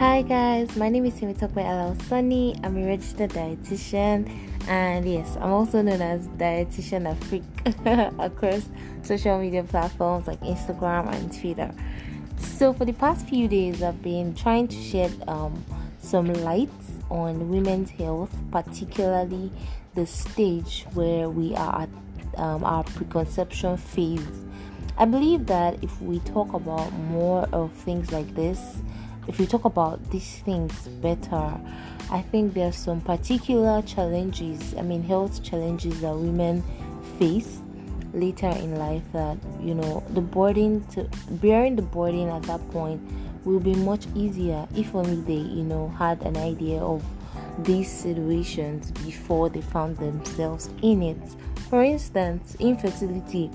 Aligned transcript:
Hi 0.00 0.22
guys, 0.22 0.76
my 0.76 0.88
name 0.88 1.04
is 1.04 1.12
Timitope 1.12 1.62
Alal 1.62 2.00
Sunny. 2.08 2.58
I'm 2.64 2.74
a 2.78 2.86
registered 2.86 3.32
dietitian 3.32 4.34
and 4.66 5.06
yes, 5.06 5.36
I'm 5.36 5.50
also 5.50 5.82
known 5.82 6.00
as 6.00 6.26
Dietitian 6.26 7.04
Afrik 7.04 7.44
across 8.24 8.70
social 9.02 9.38
media 9.38 9.62
platforms 9.62 10.26
like 10.26 10.40
Instagram 10.40 11.12
and 11.12 11.30
Twitter. 11.30 11.74
So 12.38 12.72
for 12.72 12.86
the 12.86 12.94
past 12.94 13.28
few 13.28 13.46
days, 13.46 13.82
I've 13.82 14.00
been 14.00 14.34
trying 14.34 14.68
to 14.68 14.82
shed 14.82 15.12
um, 15.28 15.62
some 15.98 16.32
light 16.32 16.70
on 17.10 17.50
women's 17.50 17.90
health, 17.90 18.34
particularly 18.50 19.52
the 19.96 20.06
stage 20.06 20.86
where 20.94 21.28
we 21.28 21.54
are 21.56 21.82
at 21.82 21.90
um, 22.38 22.64
our 22.64 22.84
preconception 22.84 23.76
phase. 23.76 24.26
I 24.96 25.04
believe 25.04 25.44
that 25.48 25.84
if 25.84 26.00
we 26.00 26.20
talk 26.20 26.54
about 26.54 26.90
more 26.94 27.46
of 27.52 27.70
things 27.72 28.12
like 28.12 28.34
this, 28.34 28.78
if 29.30 29.38
we 29.38 29.46
talk 29.46 29.64
about 29.64 30.10
these 30.10 30.40
things 30.40 30.72
better, 31.00 31.56
I 32.10 32.20
think 32.20 32.52
there 32.52 32.66
are 32.66 32.72
some 32.72 33.00
particular 33.00 33.80
challenges, 33.82 34.74
I 34.74 34.82
mean, 34.82 35.04
health 35.04 35.44
challenges 35.44 36.00
that 36.00 36.16
women 36.16 36.64
face 37.16 37.60
later 38.12 38.48
in 38.48 38.74
life 38.74 39.04
that 39.12 39.38
you 39.60 39.72
know 39.72 40.02
the 40.14 40.20
burden 40.20 40.84
to 40.88 41.08
bearing 41.30 41.76
the 41.76 41.82
burden 41.82 42.28
at 42.28 42.42
that 42.42 42.60
point 42.72 43.00
will 43.44 43.60
be 43.60 43.72
much 43.72 44.08
easier 44.16 44.66
if 44.74 44.92
only 44.96 45.20
they 45.22 45.48
you 45.48 45.62
know 45.62 45.88
had 45.96 46.20
an 46.22 46.36
idea 46.36 46.80
of 46.80 47.04
these 47.60 47.88
situations 47.88 48.90
before 49.06 49.48
they 49.48 49.60
found 49.60 49.96
themselves 49.98 50.70
in 50.82 51.04
it. 51.04 51.22
For 51.68 51.84
instance 51.84 52.56
infertility 52.58 53.48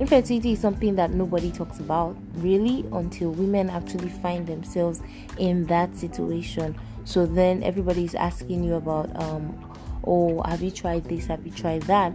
Infertility 0.00 0.52
is 0.52 0.58
something 0.60 0.96
that 0.96 1.10
nobody 1.10 1.52
talks 1.52 1.78
about 1.78 2.16
really 2.36 2.86
until 2.90 3.32
women 3.32 3.68
actually 3.68 4.08
find 4.08 4.46
themselves 4.46 5.02
in 5.36 5.66
that 5.66 5.94
situation. 5.94 6.74
So 7.04 7.26
then 7.26 7.62
everybody 7.62 8.04
is 8.04 8.14
asking 8.14 8.64
you 8.64 8.76
about, 8.76 9.14
um, 9.20 9.76
oh, 10.04 10.40
have 10.42 10.62
you 10.62 10.70
tried 10.70 11.04
this? 11.04 11.26
Have 11.26 11.44
you 11.44 11.52
tried 11.52 11.82
that? 11.82 12.14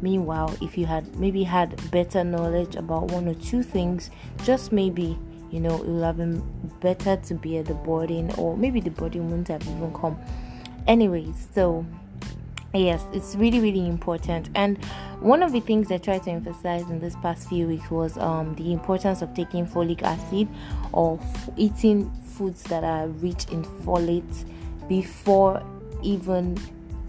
Meanwhile, 0.00 0.56
if 0.62 0.78
you 0.78 0.86
had 0.86 1.14
maybe 1.16 1.42
had 1.42 1.90
better 1.90 2.24
knowledge 2.24 2.74
about 2.74 3.10
one 3.10 3.28
or 3.28 3.34
two 3.34 3.62
things, 3.62 4.10
just 4.44 4.72
maybe 4.72 5.18
you 5.50 5.60
know 5.60 5.76
it 5.76 5.86
would 5.86 6.04
have 6.04 6.16
been 6.16 6.42
better 6.80 7.16
to 7.16 7.34
be 7.34 7.58
at 7.58 7.66
the 7.66 7.74
boarding, 7.74 8.32
or 8.34 8.56
maybe 8.56 8.80
the 8.80 8.90
boarding 8.90 9.28
wouldn't 9.28 9.48
have 9.48 9.62
even 9.62 9.92
come. 9.92 10.18
Anyways, 10.86 11.48
so 11.54 11.84
yes 12.76 13.02
it's 13.12 13.34
really 13.36 13.60
really 13.60 13.86
important. 13.86 14.50
And 14.54 14.82
one 15.20 15.42
of 15.42 15.52
the 15.52 15.60
things 15.60 15.90
i 15.90 15.98
tried 15.98 16.22
to 16.24 16.30
emphasize 16.30 16.82
in 16.90 17.00
this 17.00 17.16
past 17.16 17.48
few 17.48 17.66
weeks 17.66 17.90
was 17.90 18.16
um, 18.18 18.54
the 18.56 18.72
importance 18.72 19.22
of 19.22 19.34
taking 19.34 19.66
folic 19.66 20.02
acid 20.02 20.48
or 20.92 21.18
f- 21.20 21.50
eating 21.56 22.10
foods 22.24 22.62
that 22.64 22.84
are 22.84 23.08
rich 23.08 23.46
in 23.50 23.64
folate 23.64 24.44
before 24.88 25.62
even 26.02 26.56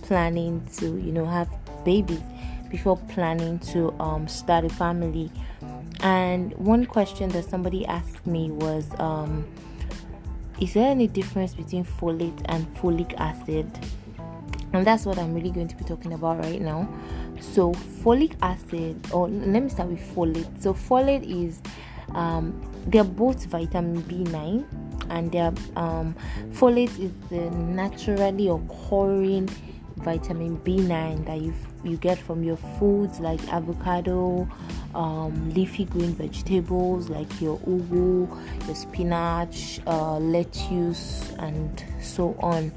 planning 0.03 0.65
to 0.77 0.85
you 0.97 1.11
know 1.11 1.25
have 1.25 1.49
babies 1.83 2.21
before 2.69 2.97
planning 3.09 3.59
to 3.59 3.93
um, 3.99 4.27
start 4.27 4.65
a 4.65 4.69
family. 4.69 5.31
And 6.01 6.53
one 6.57 6.85
question 6.85 7.29
that 7.29 7.49
somebody 7.49 7.85
asked 7.85 8.25
me 8.27 8.51
was 8.51 8.87
um, 8.99 9.45
is 10.59 10.73
there 10.73 10.89
any 10.89 11.07
difference 11.07 11.53
between 11.53 11.85
folate 11.85 12.41
and 12.45 12.67
folic 12.75 13.13
acid 13.17 13.67
and 14.77 14.85
that's 14.85 15.07
what 15.07 15.17
I'm 15.17 15.33
really 15.33 15.49
going 15.49 15.67
to 15.69 15.75
be 15.75 15.83
talking 15.83 16.13
about 16.13 16.37
right 16.43 16.61
now. 16.61 16.87
So, 17.39 17.73
folic 17.73 18.35
acid, 18.43 19.07
or 19.11 19.27
let 19.27 19.63
me 19.63 19.69
start 19.69 19.89
with 19.89 20.15
folate. 20.15 20.61
So, 20.61 20.75
folate 20.75 21.23
is 21.25 21.61
um, 22.13 22.61
they're 22.85 23.03
both 23.03 23.45
vitamin 23.45 24.03
B9, 24.03 24.65
and 25.09 25.31
they're 25.31 25.53
um, 25.75 26.15
folate 26.51 26.99
is 26.99 27.11
the 27.29 27.49
naturally 27.49 28.49
occurring 28.49 29.49
vitamin 29.95 30.59
B9 30.59 31.25
that 31.25 31.41
you 31.41 31.55
you 31.83 31.97
get 31.97 32.19
from 32.19 32.43
your 32.43 32.57
foods 32.57 33.19
like 33.19 33.41
avocado, 33.51 34.47
um, 34.93 35.49
leafy 35.55 35.85
green 35.85 36.13
vegetables 36.13 37.09
like 37.09 37.41
your 37.41 37.57
ugu, 37.59 38.29
your 38.67 38.75
spinach, 38.75 39.79
uh, 39.87 40.19
lettuce, 40.19 41.31
and 41.39 41.83
so 41.99 42.35
on 42.39 42.71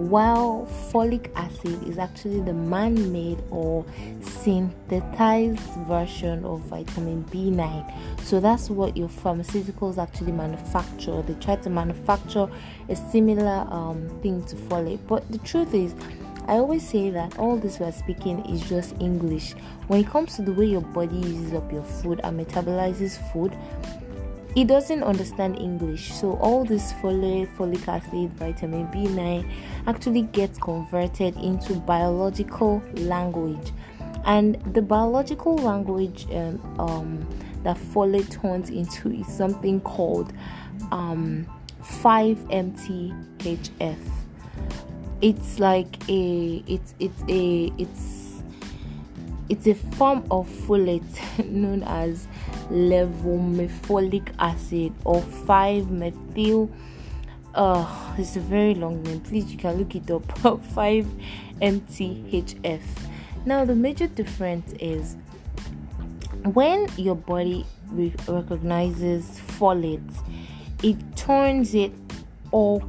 while 0.00 0.66
folic 0.90 1.30
acid 1.36 1.86
is 1.86 1.98
actually 1.98 2.40
the 2.40 2.54
man 2.54 3.12
made 3.12 3.42
or 3.50 3.84
synthesized 4.22 5.60
version 5.86 6.42
of 6.44 6.60
vitamin 6.60 7.22
B9. 7.24 8.20
So 8.22 8.40
that's 8.40 8.70
what 8.70 8.96
your 8.96 9.08
pharmaceuticals 9.08 9.98
actually 9.98 10.32
manufacture. 10.32 11.20
They 11.22 11.34
try 11.34 11.56
to 11.56 11.70
manufacture 11.70 12.48
a 12.88 12.96
similar 12.96 13.66
um, 13.70 14.08
thing 14.22 14.42
to 14.44 14.56
folate, 14.56 15.00
but 15.06 15.30
the 15.30 15.38
truth 15.38 15.74
is, 15.74 15.94
I 16.46 16.54
always 16.54 16.88
say 16.88 17.10
that 17.10 17.38
all 17.38 17.58
this 17.58 17.78
we're 17.78 17.92
speaking 17.92 18.44
is 18.46 18.66
just 18.68 18.94
English. 19.00 19.52
When 19.86 20.00
it 20.00 20.08
comes 20.08 20.34
to 20.36 20.42
the 20.42 20.52
way 20.52 20.64
your 20.64 20.80
body 20.80 21.16
uses 21.16 21.52
up 21.52 21.70
your 21.70 21.84
food 21.84 22.20
and 22.24 22.40
metabolizes 22.40 23.18
food, 23.32 23.56
he 24.54 24.64
doesn't 24.64 25.02
understand 25.02 25.58
English. 25.58 26.12
So 26.12 26.36
all 26.38 26.64
this 26.64 26.92
folate, 26.94 27.54
folic 27.56 27.86
acid, 27.86 28.32
vitamin 28.34 28.88
B9 28.88 29.48
actually 29.86 30.22
gets 30.22 30.58
converted 30.58 31.36
into 31.36 31.74
biological 31.74 32.82
language. 32.94 33.72
And 34.24 34.56
the 34.74 34.82
biological 34.82 35.56
language 35.56 36.26
um, 36.32 36.60
um, 36.78 37.26
that 37.62 37.76
folate 37.76 38.30
turns 38.30 38.70
into 38.70 39.10
is 39.10 39.26
something 39.26 39.80
called 39.80 40.32
um, 40.90 41.46
5-MTHF. 41.82 43.96
It's 45.22 45.58
like 45.58 46.08
a 46.08 46.64
it's 46.66 46.94
it's 46.98 47.22
a 47.28 47.70
it's 47.76 48.19
it's 49.50 49.66
a 49.66 49.74
form 49.74 50.24
of 50.30 50.48
folate 50.48 51.44
known 51.50 51.82
as 51.82 52.28
levomefolic 52.70 54.32
acid 54.38 54.94
or 55.04 55.20
5-methyl 55.20 56.70
uh 57.54 58.14
it's 58.16 58.36
a 58.36 58.40
very 58.40 58.74
long 58.76 59.02
name. 59.02 59.20
Please 59.20 59.50
you 59.50 59.58
can 59.58 59.76
look 59.76 59.96
it 59.96 60.08
up. 60.10 60.22
5-mthf 60.38 61.10
now 63.44 63.64
the 63.64 63.74
major 63.74 64.06
difference 64.06 64.72
is 64.78 65.16
when 66.52 66.88
your 66.96 67.16
body 67.16 67.66
re- 67.90 68.14
recognizes 68.28 69.40
folate 69.58 70.00
it 70.84 70.96
turns 71.16 71.74
it 71.74 71.92
all 72.52 72.82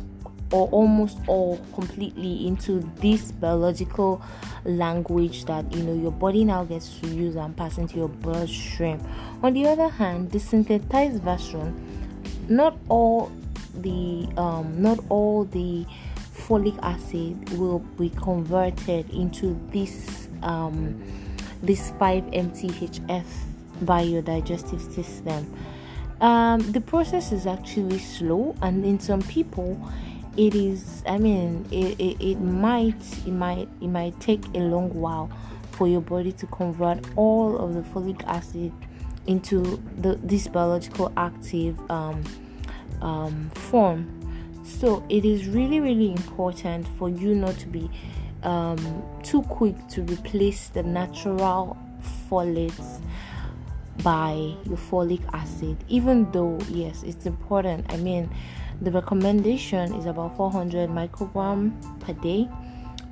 or 0.52 0.68
almost 0.70 1.18
all 1.28 1.58
completely 1.74 2.46
into 2.48 2.80
this 2.98 3.32
biological 3.32 4.22
language 4.66 5.46
that 5.46 5.72
you 5.74 5.84
know 5.84 5.94
your 5.94 6.12
body 6.12 6.44
now 6.44 6.64
gets 6.64 7.00
to 7.00 7.08
use 7.08 7.36
and 7.36 7.56
pass 7.56 7.78
into 7.78 7.98
your 7.98 8.10
bloodstream. 8.10 9.00
On 9.44 9.54
the 9.54 9.68
other 9.68 9.88
hand, 9.88 10.32
the 10.32 10.40
synthesized 10.40 11.22
version, 11.24 11.74
not 12.48 12.78
all 12.90 13.32
the 13.76 14.28
um, 14.38 14.82
not 14.82 15.00
all 15.10 15.46
the 15.46 15.86
folic 16.36 16.78
acid 16.84 17.58
will 17.58 17.80
be 17.80 18.10
converted 18.10 19.10
into 19.12 19.60
this 19.72 20.28
um, 20.44 21.02
this 21.62 21.92
5-MTHF 21.92 23.26
by 23.82 24.02
your 24.02 24.22
digestive 24.22 24.82
system. 24.82 25.54
Um, 26.20 26.60
the 26.72 26.82
process 26.82 27.32
is 27.32 27.48
actually 27.48 28.00
slow, 28.00 28.56
and 28.62 28.86
in 28.86 29.00
some 29.00 29.22
people, 29.24 29.80
it 30.38 30.56
is 30.56 31.04
i 31.08 31.18
mean 31.18 31.66
it, 31.72 32.00
it, 32.00 32.22
it 32.22 32.40
might 32.40 32.96
it 33.26 33.32
might 33.32 33.68
it 33.82 33.88
might 33.88 34.18
take 34.20 34.44
a 34.56 34.60
long 34.60 34.94
while 34.94 35.30
for 35.72 35.88
your 35.88 36.02
body 36.02 36.32
to 36.32 36.46
convert 36.48 37.00
all 37.16 37.58
of 37.58 37.74
the 37.74 37.82
folic 37.82 38.24
acid 38.26 38.72
into 39.28 39.82
the 39.98 40.16
this 40.24 40.48
biological 40.48 41.12
active 41.18 41.80
um, 41.90 42.24
um, 43.02 43.50
form. 43.56 44.08
So 44.64 45.04
it 45.10 45.26
is 45.26 45.48
really 45.48 45.80
really 45.80 46.12
important 46.12 46.88
for 46.98 47.10
you 47.10 47.36
not 47.36 47.58
to 47.60 47.68
be 47.68 47.90
um, 48.44 49.04
too 49.24 49.42
quick 49.44 49.76
to 49.90 50.02
replace 50.04 50.70
the 50.70 50.84
natural 50.84 51.78
folates 52.30 53.02
by 54.04 54.34
your 54.66 54.78
folic 54.78 55.22
acid 55.34 55.78
even 55.88 56.32
though 56.32 56.60
yes 56.70 57.04
it's 57.04 57.26
important. 57.26 57.92
I 57.92 57.98
mean 57.98 58.30
the 58.82 58.92
recommendation 58.92 59.94
is 59.96 60.06
about 60.06 60.36
400 60.36 60.90
microgram 60.90 61.72
per 62.00 62.14
day. 62.14 62.50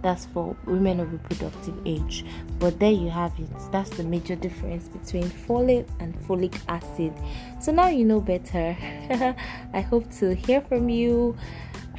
That's 0.02 0.26
for 0.28 0.56
women 0.66 1.02
of 1.02 1.12
reproductive 1.12 1.76
age. 1.86 2.26
But 2.58 2.80
there 2.80 2.92
you 2.92 3.10
have 3.10 3.38
it. 3.38 3.50
That's 3.72 3.90
the 3.92 4.04
major 4.04 4.36
difference 4.36 4.88
between 4.88 5.24
folate 5.24 5.88
and 6.00 6.18
folic 6.22 6.58
acid. 6.70 7.14
So 7.60 7.72
now 7.72 7.90
you 7.90 8.06
know 8.06 8.22
better. 8.22 8.78
I 9.74 9.82
hope 9.82 10.10
to 10.20 10.34
hear 10.34 10.62
from 10.62 10.90
you 10.90 11.38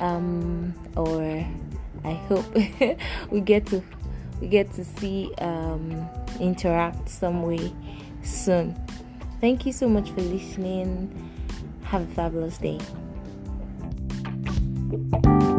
um, 0.01 0.75
or 0.97 1.47
i 2.05 2.13
hope 2.13 2.47
we 3.31 3.41
get 3.41 3.67
to 3.67 3.83
we 4.41 4.49
get 4.49 4.73
to 4.73 4.85
see 4.85 5.33
um, 5.39 6.09
interact 6.41 7.11
some 7.11 7.43
way 7.43 7.71
soon. 8.23 8.75
Thank 9.39 9.67
you 9.67 9.73
so 9.73 9.87
much 9.87 10.11
for 10.13 10.23
listening. 10.23 11.31
Have 11.85 12.11
a 12.11 12.15
fabulous 12.15 12.57
day 12.57 12.79
Thank 14.91 15.13
you. 15.13 15.21
bye 15.23 15.50